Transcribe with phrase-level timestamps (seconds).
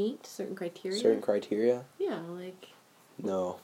[0.00, 0.98] meet certain criteria?
[0.98, 1.84] Certain criteria?
[1.98, 2.68] Yeah, like
[3.22, 3.58] No.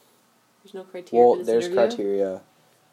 [0.63, 1.25] there's no criteria.
[1.25, 1.75] Well, there's interview?
[1.75, 2.41] criteria,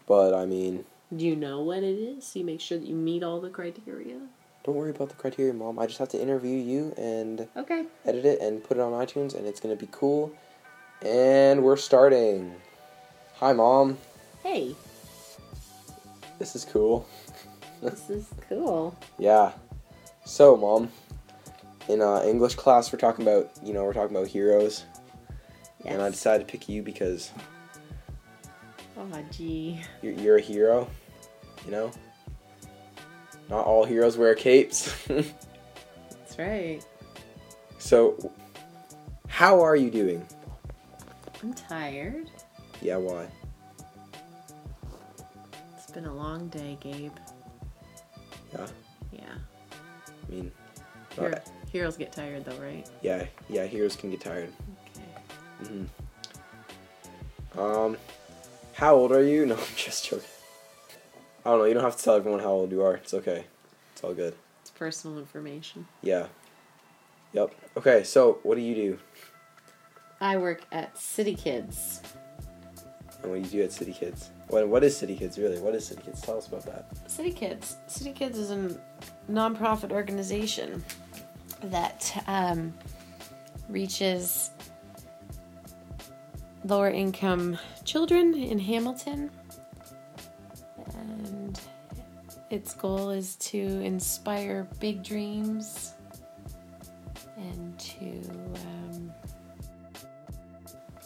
[0.07, 2.27] but I mean, Do you know what it is?
[2.27, 4.19] So you make sure that you meet all the criteria.
[4.65, 5.79] don't worry about the criteria, mom.
[5.79, 7.85] I just have to interview you and Okay.
[8.07, 10.33] edit it and put it on iTunes, and it's gonna be cool.
[11.03, 12.55] And we're starting.
[13.41, 13.99] Hi, mom.
[14.43, 14.75] Hey,
[16.39, 17.07] This is cool.
[17.83, 18.97] this is cool.
[19.19, 19.53] Yeah.
[20.25, 20.91] So, mom,
[21.89, 24.85] in uh, English class, we're talking about you know we're talking about heroes,
[25.85, 27.31] and I decided to pick you because
[28.97, 29.81] Oh, gee.
[30.03, 30.89] you're, you're a hero.
[31.65, 31.91] You know.
[33.51, 34.91] Not all heroes wear capes.
[35.07, 36.81] That's right.
[37.79, 38.33] so,
[39.29, 40.27] how are you doing?
[41.43, 42.31] I'm tired.
[42.81, 43.27] Yeah, why?
[45.77, 47.13] It's been a long day, Gabe.
[48.55, 48.67] Yeah.
[49.13, 49.21] Yeah.
[50.09, 50.53] I mean,
[51.17, 52.89] Hero- not- heroes get tired, though, right?
[53.03, 54.53] yeah, yeah, heroes can get tired.
[55.63, 55.69] Okay.
[57.55, 57.97] hmm Um,
[58.75, 59.47] how old are you?
[59.47, 60.25] No, I'm just joking.
[61.45, 61.65] I don't know.
[61.67, 62.97] You don't have to tell everyone how old you are.
[62.97, 63.45] It's okay.
[63.93, 64.35] It's all good.
[64.63, 65.87] It's personal information.
[66.03, 66.27] Yeah.
[67.35, 67.55] Yep.
[67.77, 68.99] Okay, so what do you do?
[70.21, 72.01] I work at City Kids.
[73.23, 74.31] And what do you do at City Kids?
[74.49, 75.59] What What is City Kids really?
[75.61, 76.21] What is City Kids?
[76.23, 76.87] Tell us about that.
[77.11, 77.77] City Kids.
[77.89, 78.81] City Kids is a
[79.31, 80.83] nonprofit organization
[81.63, 82.73] that um,
[83.69, 84.51] reaches
[86.65, 89.31] lower income children in Hamilton.
[90.95, 91.61] And
[92.51, 95.95] its goal is to inspire big dreams
[97.37, 98.23] and to,
[98.67, 99.13] um,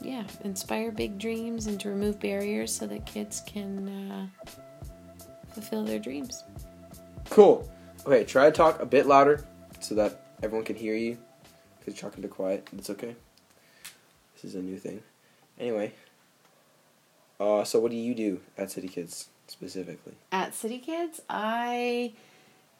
[0.01, 3.89] yeah, inspire big dreams and to remove barriers so that kids can.
[3.89, 4.27] Uh,
[5.59, 6.45] fulfill their dreams.
[7.31, 7.69] Cool.
[8.07, 9.45] Okay, try to talk a bit louder
[9.81, 11.19] so that everyone can hear you.
[11.79, 12.69] Because you're talking to quiet.
[12.77, 13.15] It's okay.
[14.35, 15.03] This is a new thing.
[15.59, 15.93] Anyway.
[17.41, 20.15] Uh, so what do you do at City Kids specifically?
[20.33, 22.13] At City Kids, I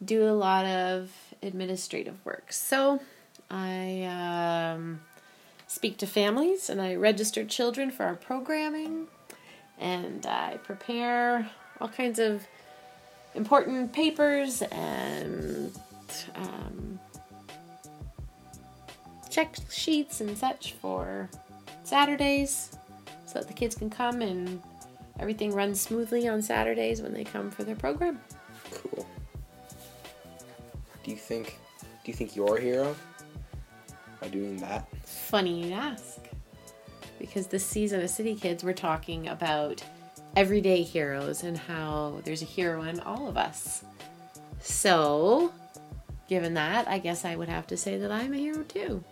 [0.03, 1.11] do a lot of
[1.41, 2.51] administrative work.
[2.51, 3.01] So
[3.49, 5.01] I um,
[5.67, 9.07] speak to families and I register children for our programming
[9.79, 11.49] and I prepare
[11.79, 12.45] all kinds of
[13.33, 15.71] important papers and
[16.35, 16.99] um,
[19.29, 21.29] check sheets and such for
[21.83, 22.77] Saturdays
[23.25, 24.61] so that the kids can come and
[25.19, 28.19] everything runs smoothly on Saturdays when they come for their program.
[28.71, 29.05] Cool.
[31.03, 31.59] Do you think
[32.03, 32.95] do you think you're a hero
[34.19, 34.87] by doing that?
[35.05, 36.19] Funny you ask.
[37.19, 39.83] Because this season of City Kids, we're talking about
[40.35, 43.83] everyday heroes and how there's a hero in all of us.
[44.61, 45.51] So,
[46.27, 49.03] given that, I guess I would have to say that I'm a hero too.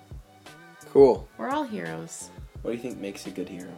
[0.92, 1.28] Cool.
[1.38, 2.30] We're all heroes.
[2.62, 3.72] What do you think makes a good hero?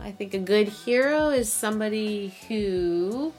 [0.00, 3.32] I think a good hero is somebody who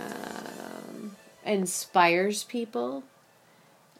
[0.00, 3.02] um, inspires people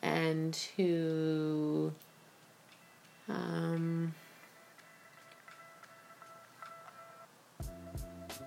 [0.03, 1.93] and who
[3.29, 4.15] um,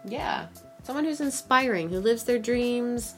[0.05, 0.47] yeah
[0.83, 3.15] someone who's inspiring who lives their dreams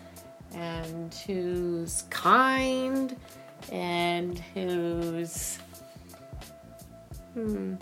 [0.53, 3.15] and who's kind
[3.71, 5.57] and who's
[7.33, 7.75] hmm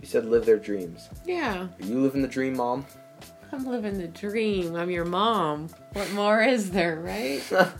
[0.00, 1.08] You said live their dreams.
[1.24, 2.86] yeah Are you living the dream, mom?
[3.52, 4.74] I'm living the dream.
[4.76, 5.68] I'm your mom.
[5.92, 7.42] What more is there, right?
[7.52, 7.70] Uh,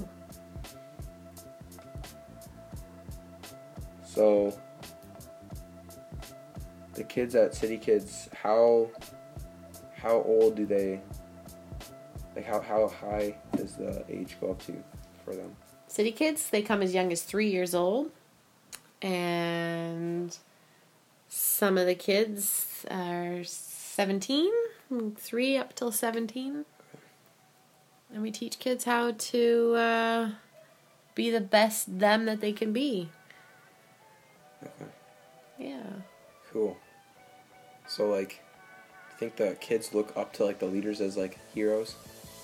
[4.03, 4.57] so
[6.94, 8.89] the kids at City Kids, how
[9.95, 11.00] how old do they
[12.36, 14.84] like how how high does the age go up to
[15.24, 15.56] for them?
[15.88, 18.12] City kids, they come as young as three years old.
[19.02, 20.38] And
[21.28, 24.52] some of the kids are 17,
[25.16, 26.66] three up till 17.
[28.14, 30.30] And we teach kids how to uh,
[31.16, 33.10] be the best them that they can be.
[34.63, 34.92] Okay.
[35.57, 35.83] Yeah.
[36.51, 36.78] Cool.
[37.88, 38.42] So like
[39.12, 41.95] I think the kids look up to like the leaders as like heroes,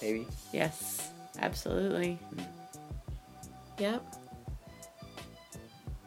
[0.01, 0.27] maybe?
[0.51, 1.09] Yes,
[1.39, 2.19] absolutely.
[3.79, 4.03] Yep.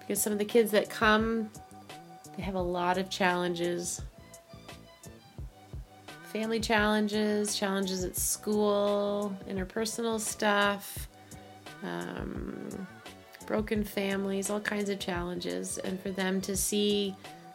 [0.00, 1.50] Because some of the kids that come,
[2.36, 4.02] they have a lot of challenges.
[6.32, 11.08] Family challenges, challenges at school, interpersonal stuff,
[11.82, 12.86] um,
[13.46, 15.78] broken families, all kinds of challenges.
[15.78, 17.14] And for them to see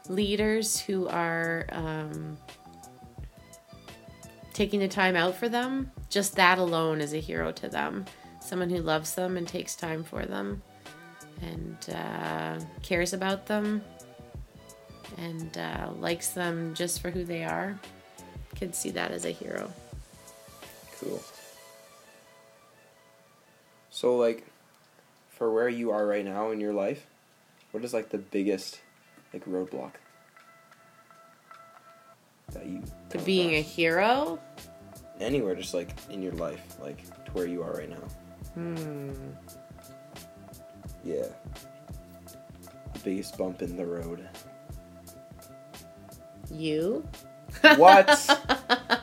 [0.10, 2.38] leaders who are um,
[4.54, 8.06] taking the time out for them just that alone is a hero to them.
[8.40, 10.62] Someone who loves them and takes time for them
[11.42, 13.81] and uh, cares about them
[15.18, 17.80] and uh, likes them just for who they are.
[18.57, 19.72] Could see that as a hero.
[21.00, 21.22] Cool.
[23.90, 24.46] So, like,
[25.30, 27.06] for where you are right now in your life,
[27.72, 28.80] what is like the biggest
[29.34, 29.92] like roadblock
[32.54, 34.40] that you To being a hero?
[35.19, 38.07] Anywhere, just like in your life, like to where you are right now?
[38.53, 39.12] Hmm.
[41.03, 41.27] Yeah.
[42.94, 44.27] The biggest bump in the road.
[46.51, 47.07] You?
[47.77, 48.07] What?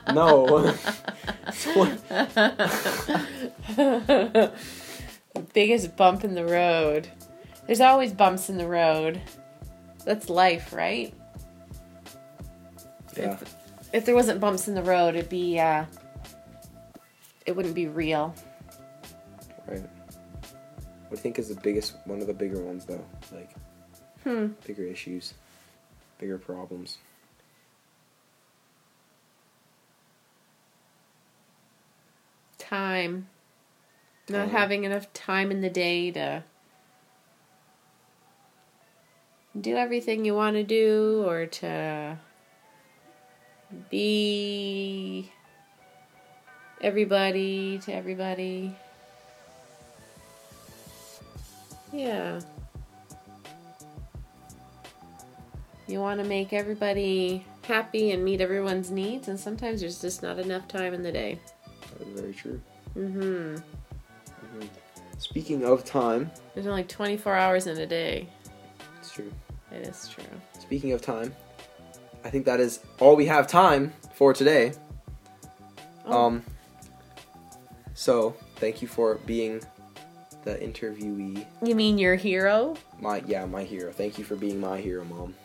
[0.12, 0.74] no.
[3.76, 4.52] the
[5.52, 7.08] biggest bump in the road.
[7.66, 9.20] There's always bumps in the road.
[10.04, 11.14] That's life, right?
[13.16, 13.32] yeah.
[13.32, 13.54] If,
[13.92, 15.84] if there wasn't bumps in the road, it'd be uh
[17.46, 18.34] it wouldn't be real.
[19.66, 19.80] Right.
[19.80, 23.04] What do you think is the biggest, one of the bigger ones though?
[23.32, 23.50] Like,
[24.24, 24.48] Hmm.
[24.66, 25.34] bigger issues,
[26.18, 26.98] bigger problems.
[32.58, 33.28] Time.
[34.28, 34.50] Not Time.
[34.50, 36.44] having enough time in the day to
[39.60, 42.18] do everything you want to do or to
[43.90, 45.32] be
[46.82, 48.74] everybody to everybody.
[51.92, 52.40] Yeah.
[55.86, 60.38] You want to make everybody happy and meet everyone's needs, and sometimes there's just not
[60.38, 61.38] enough time in the day.
[61.98, 62.60] That is very true.
[62.96, 63.56] Mm hmm.
[65.18, 68.28] Speaking of time, There's only 24 hours in a day.
[68.98, 69.32] it's true.
[69.70, 70.24] It is true.
[70.58, 71.34] Speaking of time,
[72.24, 74.72] I think that is all we have time for today.
[76.06, 76.26] Oh.
[76.26, 76.42] Um.
[78.02, 79.62] So thank you for being
[80.42, 81.46] the interviewee.
[81.62, 82.74] You mean your hero?
[82.98, 83.92] My yeah, my hero.
[83.92, 85.36] Thank you for being my hero, mom.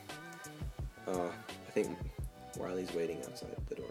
[1.07, 1.95] Uh, I think
[2.57, 3.86] Wiley's waiting outside the door.